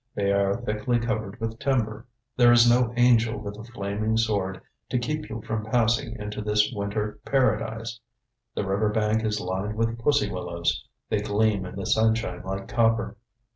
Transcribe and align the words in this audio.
They 0.15 0.31
are 0.31 0.59
thickly 0.59 0.97
covered 0.97 1.39
with 1.39 1.59
timber. 1.59 2.07
There 2.35 2.51
is 2.51 2.67
no 2.67 2.91
angel 2.97 3.37
with 3.37 3.55
a 3.59 3.63
flaming 3.63 4.17
sword 4.17 4.59
to 4.89 4.97
keep 4.97 5.29
you 5.29 5.43
from 5.43 5.65
passing 5.67 6.15
into 6.19 6.41
this 6.41 6.71
winter 6.73 7.19
paradise! 7.23 7.99
The 8.55 8.65
river 8.65 8.89
bank 8.89 9.23
is 9.23 9.39
lined 9.39 9.75
with 9.75 9.99
pussy 9.99 10.27
willows; 10.31 10.83
they 11.09 11.19
gleam 11.19 11.67
in 11.67 11.75
the 11.75 11.85
sunshine 11.85 12.41
like 12.41 12.67
copper. 12.67 13.15